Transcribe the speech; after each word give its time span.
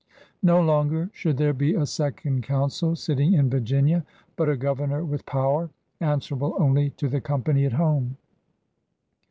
No 0.41 0.59
longer 0.59 1.11
should 1.13 1.37
there 1.37 1.53
be 1.53 1.75
a 1.75 1.85
second 1.85 2.41
Council 2.41 2.95
sitting 2.95 3.33
in 3.35 3.51
Virginia, 3.51 4.03
but 4.35 4.49
a 4.49 4.57
Governor 4.57 5.05
with 5.05 5.27
power, 5.27 5.69
answerable 5.99 6.55
only 6.57 6.89
to 6.97 7.07
the 7.07 7.21
Company 7.21 7.65
at 7.67 7.73
home. 7.73 8.17